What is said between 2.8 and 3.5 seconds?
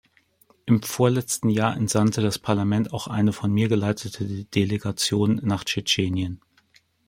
auch eine